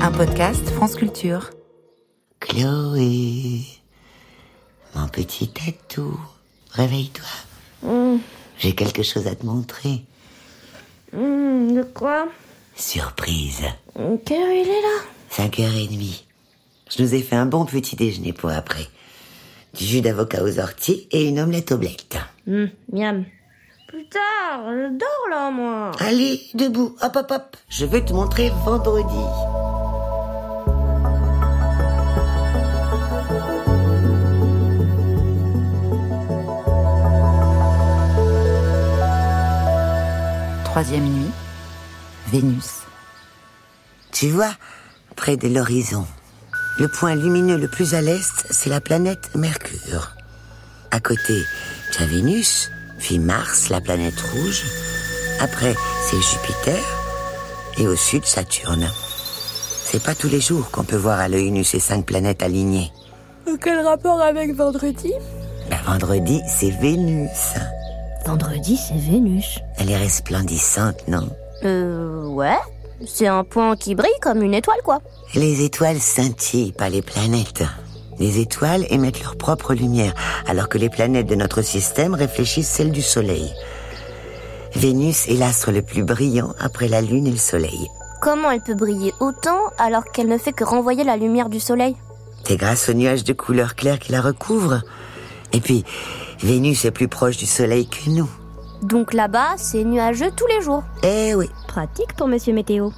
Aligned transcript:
Un 0.00 0.10
podcast 0.12 0.68
France 0.70 0.94
Culture. 0.96 1.50
Chloé, 2.40 3.60
mon 4.94 5.08
petit 5.08 5.48
tatou, 5.48 6.18
réveille-toi. 6.70 8.18
J'ai 8.58 8.74
quelque 8.74 9.02
chose 9.02 9.26
à 9.26 9.34
te 9.34 9.44
montrer. 9.44 10.02
Hum, 11.14 11.74
de 11.74 11.82
quoi? 11.82 12.28
Surprise. 12.76 13.62
Quelle 14.24 14.42
heure 14.42 14.52
il 14.52 14.68
est 14.68 14.82
là 14.82 15.02
5h30. 15.30 16.22
Je 16.90 17.02
nous 17.02 17.14
ai 17.14 17.22
fait 17.22 17.36
un 17.36 17.46
bon 17.46 17.64
petit 17.66 17.94
déjeuner 17.96 18.32
pour 18.32 18.50
après. 18.50 18.86
Du 19.74 19.84
jus 19.84 20.00
d'avocat 20.00 20.42
aux 20.42 20.58
orties 20.58 21.06
et 21.12 21.28
une 21.28 21.38
omelette 21.38 21.72
au 21.72 21.78
blect. 21.78 22.18
Hum, 22.48 22.70
miam. 22.92 23.24
Plus 23.90 24.06
tard, 24.06 24.66
je 24.68 24.96
dors 24.96 25.28
là, 25.30 25.50
moi. 25.50 25.90
Allez, 25.98 26.40
debout, 26.54 26.94
hop 27.02 27.16
hop 27.16 27.30
hop. 27.32 27.56
Je 27.68 27.84
veux 27.84 28.04
te 28.04 28.12
montrer 28.12 28.52
vendredi. 28.64 29.16
Troisième 40.66 41.02
nuit. 41.02 41.32
Vénus. 42.28 42.82
Tu 44.12 44.28
vois, 44.28 44.54
près 45.16 45.36
de 45.36 45.48
l'horizon, 45.48 46.06
le 46.78 46.86
point 46.86 47.16
lumineux 47.16 47.56
le 47.56 47.66
plus 47.66 47.94
à 47.94 48.02
l'est, 48.02 48.46
c'est 48.50 48.70
la 48.70 48.80
planète 48.80 49.34
Mercure. 49.34 50.12
À 50.92 51.00
côté, 51.00 51.42
tu 51.92 52.04
as 52.04 52.06
Vénus, 52.06 52.70
puis 53.00 53.18
Mars, 53.18 53.70
la 53.70 53.80
planète 53.80 54.20
rouge. 54.32 54.64
Après, 55.40 55.74
c'est 56.04 56.20
Jupiter. 56.20 56.78
Et 57.78 57.86
au 57.86 57.96
sud, 57.96 58.24
Saturne. 58.24 58.88
C'est 59.84 60.02
pas 60.02 60.14
tous 60.14 60.28
les 60.28 60.40
jours 60.40 60.70
qu'on 60.70 60.84
peut 60.84 60.96
voir 60.96 61.18
à 61.18 61.28
l'œil 61.28 61.50
nu 61.50 61.64
ces 61.64 61.80
cinq 61.80 62.06
planètes 62.06 62.42
alignées. 62.42 62.92
Quel 63.60 63.80
rapport 63.80 64.20
avec 64.20 64.54
vendredi? 64.54 65.12
Ben, 65.68 65.78
vendredi, 65.84 66.40
c'est 66.46 66.70
Vénus. 66.70 67.54
Vendredi, 68.26 68.76
c'est 68.76 68.98
Vénus. 69.10 69.58
Elle 69.78 69.90
est 69.90 69.96
resplendissante, 69.96 71.08
non? 71.08 71.28
Euh, 71.64 72.26
ouais. 72.26 72.58
C'est 73.06 73.26
un 73.26 73.44
point 73.44 73.76
qui 73.76 73.94
brille 73.94 74.10
comme 74.20 74.42
une 74.42 74.54
étoile, 74.54 74.80
quoi. 74.84 75.00
Les 75.34 75.64
étoiles 75.64 75.98
scintillent, 75.98 76.72
pas 76.72 76.90
les 76.90 77.02
planètes. 77.02 77.64
Les 78.20 78.38
étoiles 78.38 78.86
émettent 78.90 79.22
leur 79.22 79.36
propre 79.36 79.74
lumière, 79.74 80.14
alors 80.46 80.68
que 80.68 80.78
les 80.78 80.90
planètes 80.90 81.26
de 81.26 81.34
notre 81.34 81.62
système 81.62 82.14
réfléchissent 82.14 82.68
celle 82.68 82.92
du 82.92 83.02
Soleil. 83.02 83.50
Vénus 84.76 85.26
est 85.26 85.34
l'astre 85.34 85.72
le 85.72 85.82
plus 85.82 86.04
brillant 86.04 86.54
après 86.60 86.86
la 86.86 87.00
Lune 87.00 87.26
et 87.26 87.32
le 87.32 87.36
Soleil. 87.36 87.88
Comment 88.20 88.50
elle 88.50 88.60
peut 88.60 88.74
briller 88.74 89.14
autant 89.18 89.58
alors 89.78 90.04
qu'elle 90.04 90.28
ne 90.28 90.36
fait 90.36 90.52
que 90.52 90.62
renvoyer 90.64 91.02
la 91.02 91.16
lumière 91.16 91.48
du 91.48 91.58
soleil? 91.58 91.96
C'est 92.44 92.58
grâce 92.58 92.88
aux 92.90 92.92
nuages 92.92 93.24
de 93.24 93.32
couleur 93.32 93.74
claire 93.74 93.98
qui 93.98 94.12
la 94.12 94.20
recouvrent. 94.20 94.82
Et 95.52 95.60
puis, 95.60 95.84
Vénus 96.42 96.84
est 96.84 96.90
plus 96.90 97.08
proche 97.08 97.38
du 97.38 97.46
Soleil 97.46 97.86
que 97.86 98.10
nous. 98.10 98.28
Donc 98.82 99.14
là-bas, 99.14 99.54
c'est 99.56 99.84
nuageux 99.84 100.30
tous 100.36 100.46
les 100.46 100.60
jours. 100.60 100.82
Eh 101.02 101.34
oui, 101.34 101.48
Pratique 101.68 102.14
pour 102.14 102.28
Monsieur 102.28 102.52
Météo. 102.52 102.90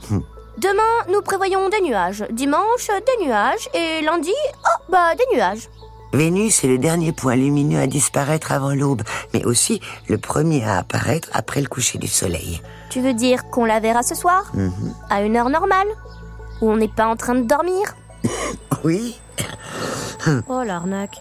Demain, 0.58 1.12
nous 1.12 1.22
prévoyons 1.22 1.68
des 1.68 1.80
nuages. 1.80 2.24
Dimanche, 2.30 2.88
des 2.88 3.24
nuages. 3.26 3.68
Et 3.74 4.02
lundi, 4.02 4.32
oh, 4.50 4.82
bah, 4.90 5.14
des 5.14 5.36
nuages. 5.36 5.68
Vénus 6.12 6.62
est 6.62 6.68
le 6.68 6.76
dernier 6.76 7.12
point 7.12 7.36
lumineux 7.36 7.80
à 7.80 7.86
disparaître 7.86 8.52
avant 8.52 8.74
l'aube, 8.74 9.02
mais 9.32 9.44
aussi 9.46 9.80
le 10.08 10.18
premier 10.18 10.62
à 10.62 10.78
apparaître 10.78 11.30
après 11.32 11.62
le 11.62 11.68
coucher 11.68 11.98
du 11.98 12.06
Soleil. 12.06 12.60
Tu 12.90 13.00
veux 13.00 13.14
dire 13.14 13.48
qu'on 13.48 13.64
la 13.64 13.80
verra 13.80 14.02
ce 14.02 14.14
soir 14.14 14.52
À 15.08 15.22
une 15.22 15.36
heure 15.36 15.48
normale 15.48 15.88
Où 16.60 16.70
on 16.70 16.76
n'est 16.76 16.88
pas 16.88 17.06
en 17.06 17.16
train 17.16 17.34
de 17.34 17.44
dormir 17.44 17.94
Oui, 18.84 19.18
Oh 20.48 20.62
l'arnaque. 20.62 21.20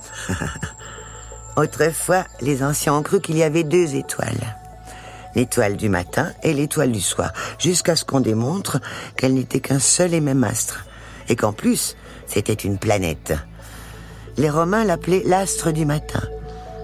Autrefois, 1.55 2.25
les 2.41 2.63
anciens 2.63 2.93
ont 2.93 3.03
cru 3.03 3.19
qu'il 3.19 3.37
y 3.37 3.43
avait 3.43 3.63
deux 3.63 3.95
étoiles. 3.95 4.57
L'étoile 5.35 5.77
du 5.77 5.89
matin 5.89 6.31
et 6.43 6.53
l'étoile 6.53 6.91
du 6.91 7.01
soir, 7.01 7.31
jusqu'à 7.57 7.95
ce 7.95 8.05
qu'on 8.05 8.19
démontre 8.19 8.79
qu'elle 9.15 9.33
n'était 9.33 9.59
qu'un 9.59 9.79
seul 9.79 10.13
et 10.13 10.21
même 10.21 10.43
astre, 10.43 10.85
et 11.29 11.35
qu'en 11.35 11.53
plus, 11.53 11.95
c'était 12.27 12.53
une 12.53 12.77
planète. 12.77 13.33
Les 14.37 14.49
Romains 14.49 14.83
l'appelaient 14.83 15.23
l'astre 15.25 15.71
du 15.71 15.85
matin, 15.85 16.21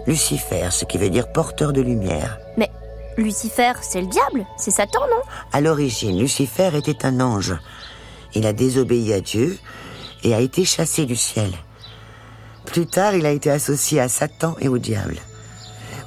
Lucifer, 0.08 0.70
ce 0.72 0.86
qui 0.86 0.98
veut 0.98 1.10
dire 1.10 1.32
porteur 1.32 1.74
de 1.74 1.82
lumière. 1.82 2.38
Mais 2.58 2.72
Lucifer, 3.18 3.74
c'est 3.82 4.02
le 4.02 4.08
diable 4.08 4.46
C'est 4.58 4.72
Satan, 4.72 5.02
non? 5.02 5.22
À 5.52 5.60
l'origine, 5.60 6.18
Lucifer 6.18 6.70
était 6.76 7.06
un 7.06 7.20
ange. 7.20 7.56
Il 8.34 8.46
a 8.46 8.54
désobéi 8.54 9.14
à 9.14 9.22
Dieu 9.22 9.58
et 10.24 10.34
a 10.34 10.40
été 10.40 10.64
chassé 10.66 11.06
du 11.06 11.16
ciel. 11.16 11.52
Plus 12.66 12.86
tard, 12.86 13.16
il 13.16 13.26
a 13.26 13.32
été 13.32 13.50
associé 13.50 14.00
à 14.00 14.08
Satan 14.08 14.56
et 14.60 14.68
au 14.68 14.78
diable. 14.78 15.18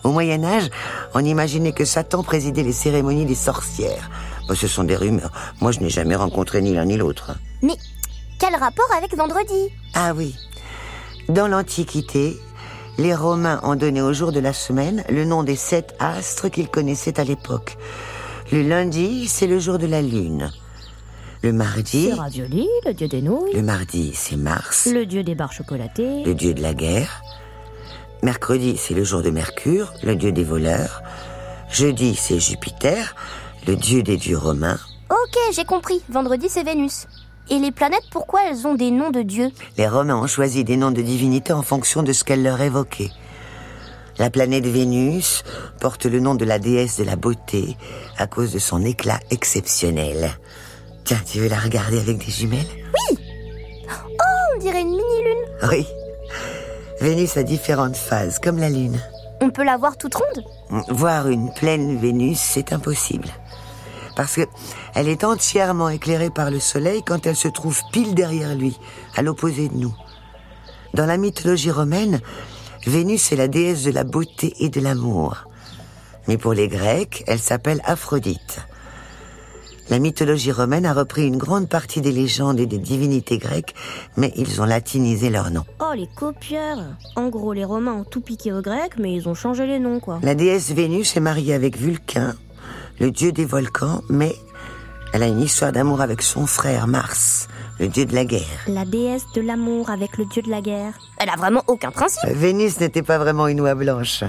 Au 0.05 0.11
Moyen 0.11 0.43
Âge, 0.45 0.71
on 1.15 1.25
imaginait 1.25 1.73
que 1.73 1.85
Satan 1.85 2.23
présidait 2.23 2.63
les 2.63 2.73
cérémonies 2.73 3.27
des 3.27 3.35
sorcières. 3.35 4.11
Bon, 4.49 4.55
ce 4.55 4.67
sont 4.67 4.85
des 4.85 4.97
rumeurs. 4.97 5.31
Moi, 5.61 5.73
je 5.73 5.81
n'ai 5.81 5.91
jamais 5.91 6.17
rencontré 6.17 6.63
ni 6.63 6.75
l'un 6.75 6.85
ni 6.87 6.97
l'autre. 6.97 7.33
Mais 7.63 7.77
quel 8.39 8.55
rapport 8.57 8.89
avec 8.97 9.15
vendredi? 9.17 9.69
Ah 9.95 10.13
oui. 10.15 10.35
Dans 11.29 11.47
l'Antiquité, 11.49 12.39
les 12.99 13.15
Romains 13.15 13.61
ont 13.63 13.77
donné 13.77 14.01
au 14.03 14.13
jour 14.13 14.33
de 14.33 14.41
la 14.41 14.53
semaine 14.53 15.05
le 15.09 15.25
nom 15.25 15.43
des 15.43 15.57
sept 15.57 15.95
astres 15.99 16.49
qu'ils 16.49 16.69
connaissaient 16.69 17.21
à 17.21 17.25
l'époque. 17.25 17.77
Le 18.53 18.63
lundi, 18.63 19.29
c'est 19.29 19.47
le 19.47 19.59
jour 19.59 19.79
de 19.79 19.87
la 19.87 20.03
lune. 20.03 20.51
Le 21.43 21.53
mardi, 21.53 22.13
Ravioli, 22.13 22.69
le 22.85 22.93
dieu 22.93 23.09
des 23.09 23.23
nouilles, 23.23 23.55
le 23.55 23.63
mardi, 23.63 24.13
c'est 24.15 24.37
Mars, 24.37 24.87
le 24.93 25.07
dieu 25.07 25.23
des 25.23 25.35
barres 25.35 25.53
chocolatées. 25.55 26.23
le 26.25 26.35
dieu 26.35 26.53
de 26.53 26.61
la 26.61 26.75
guerre. 26.75 27.23
Mercredi, 28.23 28.77
c'est 28.77 28.95
le 28.95 29.05
jour 29.05 29.23
de 29.23 29.31
Mercure, 29.31 29.93
le 30.03 30.15
dieu 30.15 30.31
des 30.31 30.45
voleurs. 30.45 31.03
Jeudi, 31.71 32.15
c'est 32.15 32.39
Jupiter, 32.39 33.15
le 33.67 33.77
dieu 33.77 34.03
des 34.03 34.17
dieux 34.17 34.37
romains. 34.37 34.79
Ok, 35.09 35.39
j'ai 35.55 35.65
compris. 35.65 36.03
Vendredi, 36.09 36.47
c'est 36.49 36.63
Vénus. 36.63 37.07
Et 37.49 37.59
les 37.59 37.73
planètes, 37.73 38.05
pourquoi 38.11 38.41
elles 38.49 38.67
ont 38.67 38.75
des 38.75 38.91
noms 38.91 39.11
de 39.11 39.23
dieux? 39.23 39.51
Les 39.79 39.89
Romains 39.89 40.17
ont 40.17 40.27
choisi 40.27 40.65
des 40.65 40.77
noms 40.77 40.91
de 40.91 41.03
divinités 41.03 41.53
en 41.53 41.63
fonction 41.63 42.03
de 42.03 42.13
ce 42.13 42.23
qu'elles 42.23 42.43
leur 42.43 42.61
évoquaient. 42.61 43.11
La 44.19 44.31
planète 44.31 44.67
Vénus 44.67 45.43
porte 45.81 46.05
le 46.05 46.21
nom 46.21 46.35
de 46.35 46.45
la 46.45 46.59
déesse 46.59 46.99
de 46.99 47.05
la 47.05 47.17
beauté 47.17 47.77
à 48.19 48.27
cause 48.27 48.53
de 48.53 48.59
son 48.59 48.85
éclat 48.85 49.19
exceptionnel. 49.31 50.31
Tiens, 51.05 51.21
tu 51.27 51.39
veux 51.39 51.49
la 51.49 51.59
regarder 51.59 51.99
avec 51.99 52.19
des 52.19 52.31
jumelles? 52.31 52.67
On 54.55 54.59
dirait 54.61 54.83
une 54.83 54.91
mini-lune. 54.91 55.69
Oui. 55.71 55.87
Vénus 57.01 57.39
a 57.39 57.43
différentes 57.43 57.97
phases, 57.97 58.39
comme 58.39 58.59
la 58.59 58.69
Lune. 58.69 59.01
On 59.41 59.49
peut 59.51 59.65
la 59.65 59.79
voir 59.79 59.97
toute 59.97 60.15
ronde? 60.15 60.45
Voir 60.89 61.29
une 61.29 61.51
pleine 61.55 61.99
Vénus, 61.99 62.39
c'est 62.39 62.75
impossible. 62.75 63.29
Parce 64.17 64.35
que 64.35 64.43
elle 64.95 65.09
est 65.09 65.25
entièrement 65.25 65.89
éclairée 65.89 66.29
par 66.29 66.51
le 66.51 66.61
soleil 66.61 67.03
quand 67.03 67.27
elle 67.27 67.37
se 67.37 67.49
trouve 67.49 67.81
pile 67.91 68.15
derrière 68.15 68.55
lui, 68.55 68.79
à 69.17 69.23
l'opposé 69.23 69.69
de 69.69 69.77
nous. 69.77 69.95
Dans 70.93 71.07
la 71.07 71.17
mythologie 71.17 71.71
romaine, 71.71 72.21
Vénus 72.87 73.33
est 73.33 73.37
la 73.37 73.49
déesse 73.49 73.85
de 73.85 73.93
la 73.93 74.05
beauté 74.05 74.55
et 74.59 74.69
de 74.69 74.81
l'amour. 74.81 75.45
Mais 76.29 76.37
pour 76.37 76.53
les 76.53 76.69
Grecs, 76.69 77.25
elle 77.27 77.39
s'appelle 77.39 77.81
Aphrodite. 77.85 78.61
La 79.91 79.99
mythologie 79.99 80.53
romaine 80.53 80.87
a 80.87 80.93
repris 80.93 81.27
une 81.27 81.37
grande 81.37 81.69
partie 81.69 82.01
des 82.01 82.13
légendes 82.13 82.61
et 82.61 82.67
des 82.67 82.79
divinités 82.79 83.39
grecques, 83.39 83.75
mais 84.17 84.33
ils 84.37 84.63
ont 84.63 84.65
latinisé 84.65 85.31
leurs 85.31 85.51
noms. 85.51 85.65
Oh, 85.81 85.93
les 85.97 86.07
copieurs 86.07 86.79
En 87.17 87.29
gros, 87.29 87.53
les 87.53 87.65
Romains 87.65 87.95
ont 87.95 88.05
tout 88.05 88.21
piqué 88.21 88.53
aux 88.53 88.63
Grecs, 88.63 88.99
mais 88.99 89.13
ils 89.13 89.29
ont 89.29 89.35
changé 89.35 89.67
les 89.67 89.81
noms, 89.81 89.99
quoi. 89.99 90.21
La 90.23 90.37
déesse 90.37 90.71
Vénus 90.71 91.17
est 91.17 91.21
mariée 91.21 91.55
avec 91.55 91.77
Vulcain, 91.77 92.37
le 93.01 93.11
dieu 93.11 93.33
des 93.33 93.45
volcans, 93.45 94.03
mais 94.09 94.37
elle 95.13 95.25
a 95.25 95.27
une 95.27 95.41
histoire 95.41 95.73
d'amour 95.73 96.01
avec 96.01 96.23
son 96.23 96.47
frère 96.47 96.87
Mars, 96.87 97.49
le 97.81 97.89
dieu 97.89 98.07
de 98.07 98.15
la 98.15 98.25
guerre. 98.25 98.61
La 98.69 98.85
déesse 98.85 99.25
de 99.35 99.41
l'amour 99.41 99.91
avec 99.91 100.19
le 100.19 100.25
dieu 100.27 100.43
de 100.43 100.51
la 100.51 100.61
guerre. 100.61 100.93
Elle 101.19 101.31
a 101.31 101.37
vraiment 101.37 101.65
aucun 101.67 101.91
principe. 101.91 102.31
Vénus 102.31 102.79
n'était 102.79 103.03
pas 103.03 103.19
vraiment 103.19 103.49
une 103.49 103.61
oie 103.61 103.75
blanche. 103.75 104.23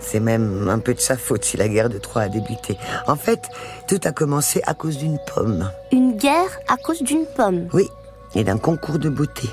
C'est 0.00 0.20
même 0.20 0.68
un 0.68 0.78
peu 0.78 0.94
de 0.94 1.00
sa 1.00 1.16
faute 1.16 1.44
si 1.44 1.56
la 1.56 1.68
guerre 1.68 1.88
de 1.88 1.98
Troie 1.98 2.22
a 2.22 2.28
débuté. 2.28 2.78
En 3.06 3.16
fait, 3.16 3.48
tout 3.86 4.00
a 4.04 4.12
commencé 4.12 4.60
à 4.66 4.74
cause 4.74 4.98
d'une 4.98 5.18
pomme. 5.34 5.70
Une 5.92 6.16
guerre 6.16 6.58
à 6.68 6.76
cause 6.76 7.02
d'une 7.02 7.26
pomme. 7.36 7.68
Oui, 7.72 7.88
et 8.34 8.44
d'un 8.44 8.58
concours 8.58 8.98
de 8.98 9.08
beauté. 9.08 9.48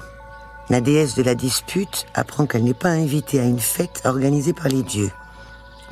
La 0.69 0.81
déesse 0.81 1.15
de 1.15 1.23
la 1.23 1.35
dispute 1.35 2.05
apprend 2.13 2.45
qu'elle 2.47 2.63
n'est 2.63 2.73
pas 2.73 2.89
invitée 2.89 3.39
à 3.39 3.43
une 3.43 3.59
fête 3.59 4.01
organisée 4.05 4.53
par 4.53 4.67
les 4.67 4.83
dieux. 4.83 5.11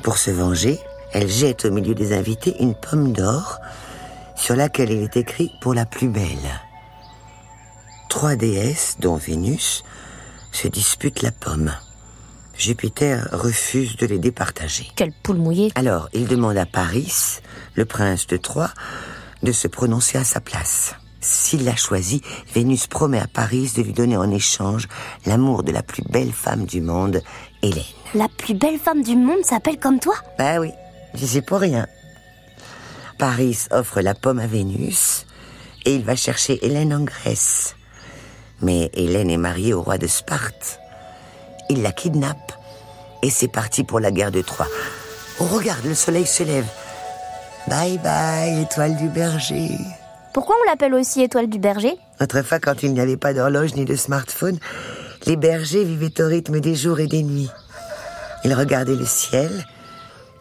Pour 0.02 0.18
se 0.18 0.30
venger, 0.30 0.80
elle 1.12 1.28
jette 1.28 1.64
au 1.64 1.70
milieu 1.70 1.94
des 1.94 2.12
invités 2.12 2.56
une 2.60 2.74
pomme 2.74 3.12
d'or 3.12 3.60
sur 4.34 4.56
laquelle 4.56 4.90
il 4.90 5.02
est 5.02 5.16
écrit 5.16 5.52
pour 5.60 5.74
la 5.74 5.86
plus 5.86 6.08
belle. 6.08 6.60
Trois 8.08 8.36
déesses, 8.36 8.96
dont 8.98 9.16
Vénus, 9.16 9.84
se 10.50 10.68
disputent 10.68 11.22
la 11.22 11.32
pomme. 11.32 11.72
Jupiter 12.56 13.28
refuse 13.32 13.96
de 13.96 14.06
les 14.06 14.18
départager. 14.18 14.86
Quelle 14.96 15.12
poule 15.12 15.36
mouillée. 15.36 15.72
Alors, 15.74 16.08
il 16.12 16.26
demande 16.26 16.56
à 16.56 16.66
Paris, 16.66 17.40
le 17.74 17.84
prince 17.84 18.26
de 18.26 18.36
Troie, 18.36 18.70
de 19.42 19.52
se 19.52 19.68
prononcer 19.68 20.18
à 20.18 20.24
sa 20.24 20.40
place. 20.40 20.94
S'il 21.20 21.64
l'a 21.64 21.76
choisi, 21.76 22.20
Vénus 22.54 22.86
promet 22.86 23.18
à 23.18 23.26
Paris 23.26 23.72
de 23.76 23.82
lui 23.82 23.92
donner 23.92 24.16
en 24.16 24.30
échange 24.30 24.88
l'amour 25.24 25.62
de 25.62 25.72
la 25.72 25.82
plus 25.82 26.02
belle 26.02 26.32
femme 26.32 26.66
du 26.66 26.80
monde, 26.80 27.22
Hélène. 27.62 27.82
La 28.14 28.28
plus 28.28 28.54
belle 28.54 28.78
femme 28.78 29.02
du 29.02 29.16
monde 29.16 29.42
s'appelle 29.42 29.78
comme 29.78 30.00
toi? 30.00 30.14
Bah 30.38 30.60
oui, 30.60 30.70
j'y 31.14 31.26
sais 31.26 31.42
pour 31.42 31.60
rien. 31.60 31.86
Paris 33.18 33.58
offre 33.70 34.00
la 34.00 34.14
pomme 34.14 34.38
à 34.38 34.46
Vénus 34.46 35.26
et 35.86 35.94
il 35.94 36.04
va 36.04 36.14
chercher 36.14 36.64
Hélène 36.64 36.92
en 36.92 37.00
Grèce. 37.00 37.74
Mais 38.60 38.90
Hélène 38.92 39.30
est 39.30 39.38
mariée 39.38 39.72
au 39.72 39.82
roi 39.82 39.98
de 39.98 40.06
Sparte. 40.06 40.78
Il 41.70 41.82
la 41.82 41.92
kidnappe 41.92 42.43
et 43.24 43.30
c'est 43.30 43.48
parti 43.48 43.84
pour 43.84 44.00
la 44.00 44.10
guerre 44.10 44.30
de 44.30 44.42
Troie. 44.42 44.68
Oh, 45.40 45.46
regarde, 45.46 45.86
le 45.86 45.94
soleil 45.94 46.26
se 46.26 46.42
lève. 46.42 46.66
Bye 47.66 47.96
bye, 47.96 48.60
étoile 48.60 48.96
du 48.96 49.08
berger. 49.08 49.70
Pourquoi 50.34 50.54
on 50.60 50.70
l'appelle 50.70 50.92
aussi 50.92 51.22
étoile 51.22 51.48
du 51.48 51.58
berger? 51.58 51.96
Autrefois, 52.20 52.60
quand 52.60 52.82
il 52.82 52.92
n'y 52.92 53.00
avait 53.00 53.16
pas 53.16 53.32
d'horloge 53.32 53.74
ni 53.76 53.86
de 53.86 53.96
smartphone, 53.96 54.58
les 55.24 55.36
bergers 55.36 55.84
vivaient 55.84 56.20
au 56.20 56.26
rythme 56.26 56.60
des 56.60 56.74
jours 56.74 57.00
et 57.00 57.06
des 57.06 57.22
nuits. 57.22 57.50
Ils 58.44 58.52
regardaient 58.52 58.94
le 58.94 59.06
ciel, 59.06 59.64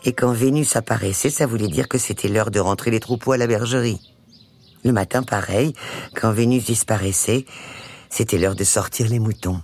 et 0.03 0.11
quand 0.11 0.33
Vénus 0.33 0.75
apparaissait, 0.75 1.29
ça 1.29 1.45
voulait 1.45 1.69
dire 1.69 1.87
que 1.87 1.97
c'était 1.97 2.27
l'heure 2.27 2.51
de 2.51 2.59
rentrer 2.59 2.91
les 2.91 2.99
troupeaux 2.99 3.31
à 3.31 3.37
la 3.37 3.47
bergerie. 3.47 4.01
Le 4.83 4.91
matin, 4.91 5.23
pareil, 5.23 5.73
quand 6.15 6.33
Vénus 6.33 6.65
disparaissait, 6.65 7.45
c'était 8.09 8.37
l'heure 8.37 8.55
de 8.55 8.65
sortir 8.65 9.07
les 9.07 9.19
moutons. 9.19 9.61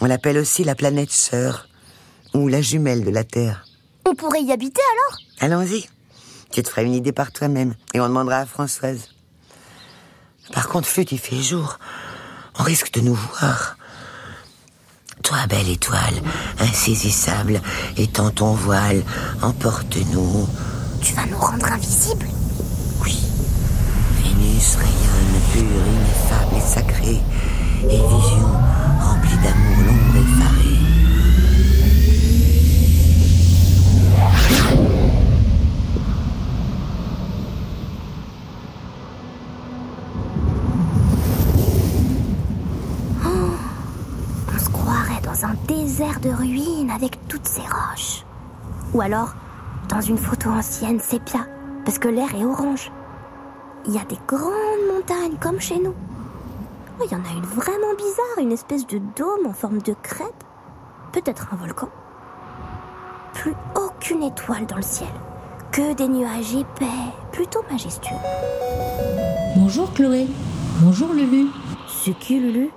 On 0.00 0.06
l'appelle 0.06 0.38
aussi 0.38 0.64
la 0.64 0.74
planète 0.74 1.12
sœur, 1.12 1.67
ou 2.34 2.48
la 2.48 2.60
jumelle 2.62 3.04
de 3.04 3.10
la 3.10 3.24
Terre. 3.24 3.64
On 4.06 4.14
pourrait 4.14 4.42
y 4.42 4.52
habiter 4.52 4.80
alors? 4.92 5.18
Allons-y. 5.40 5.88
Tu 6.50 6.62
te 6.62 6.68
feras 6.68 6.82
une 6.82 6.94
idée 6.94 7.12
par 7.12 7.32
toi-même, 7.32 7.74
et 7.92 8.00
on 8.00 8.08
demandera 8.08 8.36
à 8.36 8.46
Françoise. 8.46 9.08
Par 10.52 10.68
contre, 10.68 10.88
flûte, 10.88 11.12
il 11.12 11.18
fait 11.18 11.42
jour. 11.42 11.78
On 12.58 12.62
risque 12.62 12.92
de 12.92 13.00
nous 13.00 13.14
voir. 13.14 13.76
Toi, 15.22 15.46
belle 15.48 15.68
étoile, 15.68 16.14
insaisissable, 16.58 17.60
étends 17.96 18.30
ton 18.30 18.52
voile, 18.52 19.02
emporte-nous. 19.42 20.48
Tu 21.02 21.12
vas 21.12 21.26
nous 21.26 21.38
rendre 21.38 21.66
invisibles? 21.66 22.28
Oui. 23.04 23.18
Vénus 24.22 24.76
rayonne 24.76 25.40
pure, 25.52 25.86
ineffable 25.86 26.56
et 26.56 26.60
sacrée, 26.60 27.20
et 27.84 27.98
vision 27.98 28.52
remplie 29.00 29.36
d'amour 29.42 29.77
dans 45.40 45.46
un 45.46 45.54
désert 45.66 46.20
de 46.20 46.30
ruines 46.30 46.90
avec 46.90 47.26
toutes 47.28 47.46
ces 47.46 47.62
roches. 47.62 48.24
Ou 48.94 49.00
alors 49.00 49.34
dans 49.88 50.00
une 50.00 50.18
photo 50.18 50.50
ancienne 50.50 51.00
sépia, 51.00 51.46
parce 51.84 51.98
que 51.98 52.08
l'air 52.08 52.34
est 52.34 52.44
orange. 52.44 52.92
Il 53.86 53.94
y 53.94 53.98
a 53.98 54.04
des 54.04 54.18
grandes 54.26 54.86
montagnes 54.92 55.38
comme 55.40 55.60
chez 55.60 55.78
nous. 55.78 55.94
Oh, 56.98 57.04
Il 57.04 57.12
y 57.12 57.14
en 57.14 57.24
a 57.24 57.36
une 57.36 57.44
vraiment 57.44 57.94
bizarre, 57.96 58.38
une 58.40 58.52
espèce 58.52 58.86
de 58.86 59.00
dôme 59.16 59.46
en 59.46 59.52
forme 59.52 59.80
de 59.80 59.94
crêpe. 60.02 60.44
Peut-être 61.12 61.48
un 61.52 61.56
volcan. 61.56 61.88
Plus 63.34 63.54
aucune 63.76 64.24
étoile 64.24 64.66
dans 64.66 64.76
le 64.76 64.82
ciel. 64.82 65.08
Que 65.72 65.94
des 65.94 66.08
nuages 66.08 66.54
épais, 66.54 66.86
plutôt 67.32 67.62
majestueux. 67.70 68.16
Bonjour 69.56 69.92
Chloé. 69.94 70.26
Bonjour 70.82 71.12
Lulu. 71.12 71.46
C'est 72.02 72.18
qui, 72.18 72.40
Lulu? 72.40 72.70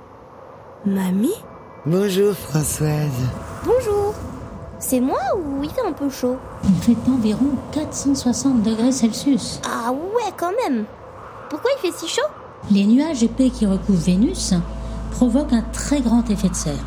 Mamie? 0.86 1.36
Bonjour 1.84 2.36
Françoise. 2.36 3.28
Bonjour. 3.66 4.14
C'est 4.78 5.00
moi 5.00 5.18
ou 5.36 5.64
il 5.64 5.70
fait 5.72 5.82
un 5.84 5.94
peu 5.94 6.12
chaud 6.12 6.38
Il 6.64 6.76
fait 6.76 7.10
environ 7.10 7.56
460 7.72 8.62
degrés 8.62 8.92
Celsius. 8.92 9.60
Ah 9.66 9.92
ouais, 9.92 10.32
quand 10.38 10.52
même. 10.64 10.86
Pourquoi 11.50 11.72
il 11.76 11.82
fait 11.90 11.98
si 11.98 12.08
chaud 12.08 12.22
Les 12.70 12.86
nuages 12.86 13.24
épais 13.24 13.50
qui 13.50 13.66
recouvrent 13.66 13.98
Vénus 13.98 14.54
provoquent 15.10 15.54
un 15.54 15.64
très 15.74 16.02
grand 16.02 16.30
effet 16.30 16.50
de 16.50 16.56
serre. 16.56 16.86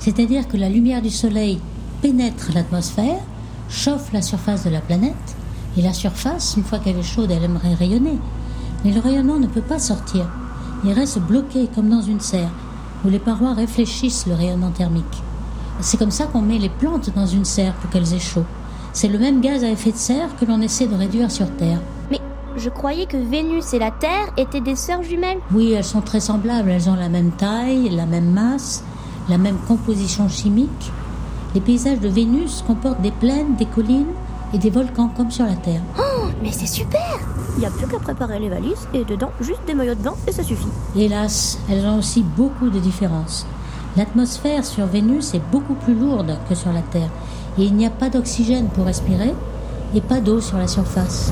C'est-à-dire 0.00 0.48
que 0.48 0.56
la 0.56 0.68
lumière 0.68 1.02
du 1.02 1.10
Soleil 1.10 1.60
pénètre 2.00 2.50
l'atmosphère, 2.52 3.20
chauffe 3.68 4.12
la 4.12 4.22
surface 4.22 4.64
de 4.64 4.70
la 4.70 4.80
planète, 4.80 5.14
et 5.78 5.82
la 5.82 5.92
surface, 5.92 6.54
une 6.56 6.64
fois 6.64 6.80
qu'elle 6.80 6.98
est 6.98 7.04
chaude, 7.04 7.30
elle 7.30 7.44
aimerait 7.44 7.74
rayonner. 7.74 8.18
Mais 8.84 8.90
le 8.90 9.00
rayonnement 9.00 9.38
ne 9.38 9.46
peut 9.46 9.62
pas 9.62 9.78
sortir. 9.78 10.28
Il 10.84 10.92
reste 10.94 11.20
bloqué 11.20 11.68
comme 11.72 11.90
dans 11.90 12.02
une 12.02 12.18
serre, 12.18 12.50
où 13.04 13.08
les 13.08 13.18
parois 13.18 13.54
réfléchissent 13.54 14.26
le 14.26 14.34
rayonnement 14.34 14.70
thermique. 14.70 15.22
C'est 15.80 15.96
comme 15.96 16.10
ça 16.10 16.26
qu'on 16.26 16.42
met 16.42 16.58
les 16.58 16.68
plantes 16.68 17.10
dans 17.14 17.26
une 17.26 17.44
serre 17.44 17.74
pour 17.74 17.90
qu'elles 17.90 18.14
aient 18.14 18.20
chaud. 18.20 18.44
C'est 18.92 19.08
le 19.08 19.18
même 19.18 19.40
gaz 19.40 19.64
à 19.64 19.70
effet 19.70 19.92
de 19.92 19.96
serre 19.96 20.28
que 20.38 20.44
l'on 20.44 20.60
essaie 20.60 20.86
de 20.86 20.94
réduire 20.94 21.30
sur 21.30 21.50
Terre. 21.56 21.80
Mais 22.10 22.20
je 22.56 22.68
croyais 22.68 23.06
que 23.06 23.16
Vénus 23.16 23.72
et 23.72 23.78
la 23.78 23.90
Terre 23.90 24.32
étaient 24.36 24.60
des 24.60 24.76
sœurs 24.76 25.02
jumelles. 25.02 25.38
Oui, 25.52 25.72
elles 25.72 25.84
sont 25.84 26.02
très 26.02 26.20
semblables. 26.20 26.70
Elles 26.70 26.90
ont 26.90 26.94
la 26.94 27.08
même 27.08 27.30
taille, 27.32 27.88
la 27.88 28.06
même 28.06 28.30
masse, 28.30 28.84
la 29.28 29.38
même 29.38 29.56
composition 29.66 30.28
chimique. 30.28 30.92
Les 31.54 31.60
paysages 31.60 32.00
de 32.00 32.08
Vénus 32.08 32.62
comportent 32.66 33.02
des 33.02 33.10
plaines, 33.10 33.56
des 33.56 33.66
collines 33.66 34.12
et 34.54 34.58
des 34.58 34.70
volcans 34.70 35.10
comme 35.16 35.30
sur 35.30 35.46
la 35.46 35.56
Terre. 35.56 35.82
Oh, 35.98 36.26
mais 36.42 36.52
c'est 36.52 36.66
super 36.66 37.18
Il 37.56 37.60
n'y 37.60 37.66
a 37.66 37.70
plus 37.70 37.86
qu'à 37.86 37.98
préparer 37.98 38.38
les 38.38 38.48
valises 38.48 38.88
et 38.94 39.04
dedans 39.04 39.30
juste 39.40 39.60
des 39.66 39.74
maillots 39.74 39.94
de 39.94 40.02
bain 40.02 40.14
et 40.26 40.32
ça 40.32 40.42
suffit. 40.42 40.68
Hélas, 40.96 41.58
elles 41.70 41.84
ont 41.86 41.98
aussi 41.98 42.22
beaucoup 42.22 42.70
de 42.70 42.78
différences. 42.78 43.46
L'atmosphère 43.96 44.64
sur 44.64 44.86
Vénus 44.86 45.34
est 45.34 45.42
beaucoup 45.50 45.74
plus 45.74 45.94
lourde 45.94 46.38
que 46.48 46.54
sur 46.54 46.72
la 46.72 46.80
Terre 46.80 47.10
et 47.58 47.64
il 47.64 47.74
n'y 47.74 47.86
a 47.86 47.90
pas 47.90 48.08
d'oxygène 48.08 48.68
pour 48.68 48.86
respirer 48.86 49.34
et 49.94 50.00
pas 50.00 50.20
d'eau 50.20 50.40
sur 50.40 50.56
la 50.56 50.66
surface. 50.66 51.30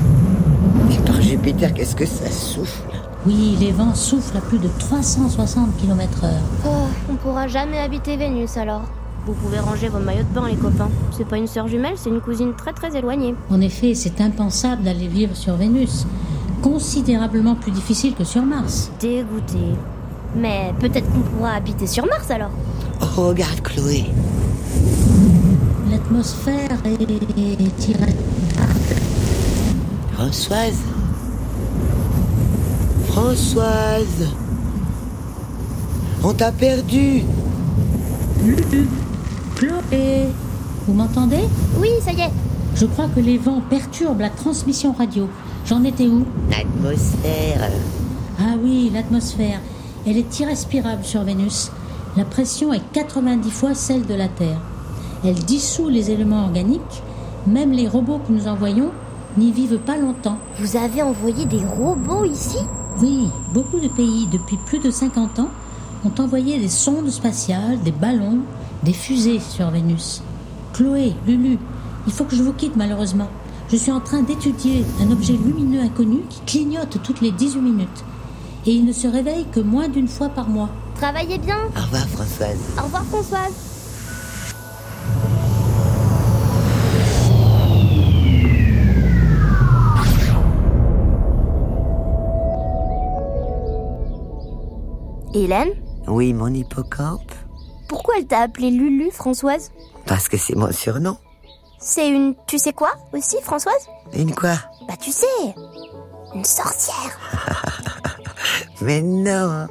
Et 0.91 0.99
par 0.99 1.19
Jupiter, 1.21 1.73
qu'est-ce 1.73 1.95
que 1.95 2.05
ça 2.05 2.29
souffle? 2.29 2.83
Oui, 3.25 3.57
les 3.59 3.71
vents 3.71 3.95
soufflent 3.95 4.37
à 4.37 4.41
plus 4.41 4.59
de 4.59 4.69
360 4.79 5.77
km/h. 5.77 6.29
Oh, 6.65 6.87
on 7.09 7.15
pourra 7.15 7.47
jamais 7.47 7.79
habiter 7.79 8.17
Vénus 8.17 8.57
alors. 8.57 8.83
Vous 9.25 9.33
pouvez 9.33 9.59
ranger 9.59 9.87
vos 9.87 9.99
maillots 9.99 10.23
de 10.23 10.33
bain, 10.33 10.47
les 10.47 10.55
copains. 10.55 10.89
C'est 11.15 11.27
pas 11.27 11.37
une 11.37 11.47
sœur 11.47 11.67
jumelle, 11.67 11.93
c'est 11.95 12.09
une 12.09 12.21
cousine 12.21 12.53
très 12.57 12.73
très 12.73 12.97
éloignée. 12.97 13.35
En 13.51 13.61
effet, 13.61 13.93
c'est 13.93 14.19
impensable 14.19 14.83
d'aller 14.83 15.07
vivre 15.07 15.35
sur 15.35 15.55
Vénus. 15.55 16.07
Considérablement 16.63 17.55
plus 17.55 17.71
difficile 17.71 18.15
que 18.15 18.23
sur 18.23 18.43
Mars. 18.43 18.91
Dégoûté. 18.99 19.75
Mais 20.35 20.73
peut-être 20.79 21.07
qu'on 21.11 21.21
pourra 21.21 21.51
habiter 21.51 21.85
sur 21.85 22.05
Mars 22.07 22.31
alors. 22.31 22.51
Oh, 23.01 23.27
regarde 23.27 23.61
Chloé. 23.61 24.05
L'atmosphère 25.91 26.77
est 26.85 27.77
tirée. 27.77 28.15
Françoise 30.13 30.79
Françoise 33.07 34.29
On 36.23 36.33
t'a 36.33 36.51
perdu 36.51 37.23
Chloé 39.61 40.25
Vous 40.87 40.93
m'entendez? 40.95 41.47
Oui, 41.79 41.89
ça 42.01 42.11
y 42.11 42.21
est. 42.21 42.31
Je 42.73 42.87
crois 42.87 43.07
que 43.15 43.19
les 43.19 43.37
vents 43.37 43.61
perturbent 43.69 44.21
la 44.21 44.31
transmission 44.31 44.91
radio. 44.91 45.29
J'en 45.67 45.83
étais 45.83 46.07
où? 46.07 46.25
L'atmosphère. 46.49 47.69
Ah 48.39 48.55
oui, 48.59 48.89
l'atmosphère. 48.91 49.59
Elle 50.07 50.17
est 50.17 50.39
irrespirable 50.39 51.03
sur 51.03 51.21
Vénus. 51.21 51.69
La 52.17 52.25
pression 52.25 52.73
est 52.73 52.81
90 52.91 53.51
fois 53.51 53.75
celle 53.75 54.07
de 54.07 54.15
la 54.15 54.29
Terre. 54.29 54.59
Elle 55.23 55.35
dissout 55.35 55.89
les 55.89 56.09
éléments 56.09 56.45
organiques. 56.45 57.03
Même 57.45 57.71
les 57.71 57.87
robots 57.87 58.19
que 58.27 58.33
nous 58.33 58.47
envoyons 58.47 58.89
n'y 59.37 59.51
vivent 59.51 59.77
pas 59.77 59.97
longtemps. 59.97 60.39
Vous 60.57 60.75
avez 60.75 61.03
envoyé 61.03 61.45
des 61.45 61.63
robots 61.63 62.25
ici? 62.25 62.57
Oui, 62.99 63.29
beaucoup 63.53 63.79
de 63.79 63.89
pays, 63.89 64.27
depuis 64.31 64.57
plus 64.65 64.79
de 64.79 64.89
50 64.89 65.37
ans, 65.37 65.49
ont 66.03 66.19
envoyé 66.19 66.57
des 66.57 66.67
sondes 66.67 67.11
spatiales, 67.11 67.79
des 67.83 67.91
ballons, 67.91 68.39
des 68.83 68.93
fusées 68.93 69.39
sur 69.39 69.69
Vénus. 69.69 70.21
Chloé, 70.73 71.13
Lulu, 71.27 71.57
il 72.07 72.13
faut 72.13 72.23
que 72.25 72.35
je 72.35 72.43
vous 72.43 72.53
quitte 72.53 72.75
malheureusement. 72.75 73.29
Je 73.69 73.75
suis 73.77 73.91
en 73.91 73.99
train 73.99 74.21
d'étudier 74.21 74.85
un 75.01 75.11
objet 75.11 75.33
lumineux 75.33 75.81
inconnu 75.81 76.21
qui 76.29 76.41
clignote 76.41 77.01
toutes 77.03 77.21
les 77.21 77.31
18 77.31 77.61
minutes. 77.61 78.03
Et 78.65 78.71
il 78.73 78.85
ne 78.85 78.91
se 78.91 79.07
réveille 79.07 79.45
que 79.51 79.59
moins 79.59 79.87
d'une 79.87 80.07
fois 80.07 80.29
par 80.29 80.49
mois. 80.49 80.69
Travaillez 80.95 81.37
bien. 81.37 81.57
Au 81.77 81.81
revoir 81.81 82.07
Françoise. 82.07 82.59
Au 82.79 82.83
revoir 82.83 83.03
Françoise. 83.05 83.53
Hélène, 95.33 95.69
Oui, 96.07 96.33
mon 96.33 96.53
hippocampe 96.53 97.31
pourquoi 97.91 98.13
elle 98.17 98.25
t'a 98.25 98.39
appelée 98.39 98.71
Lulu, 98.71 99.11
Françoise 99.11 99.69
Parce 100.05 100.29
que 100.29 100.37
c'est 100.37 100.55
mon 100.55 100.71
surnom. 100.71 101.17
C'est 101.77 102.07
une 102.07 102.35
tu 102.47 102.57
sais 102.57 102.71
quoi 102.71 102.93
aussi, 103.11 103.35
Françoise 103.41 103.85
Une 104.13 104.33
quoi 104.33 104.53
Bah 104.87 104.93
tu 104.97 105.11
sais 105.11 105.25
Une 106.33 106.45
sorcière 106.45 107.19
Mais 108.81 109.01
non, 109.01 109.67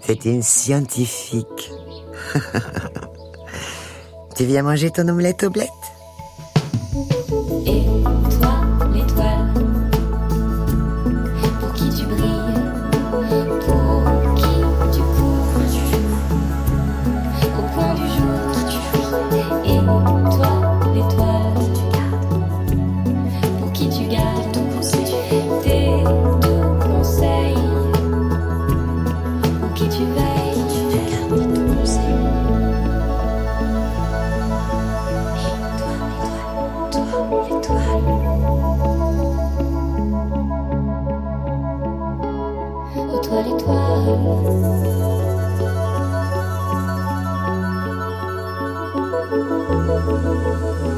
c'est 0.00 0.26
une 0.26 0.44
scientifique. 0.44 1.72
tu 4.36 4.44
viens 4.44 4.62
manger 4.62 4.92
ton 4.92 5.08
omelette 5.08 5.42
au 5.42 5.50
bled 5.50 5.66
Thank 44.06 44.46
you. 50.86 50.95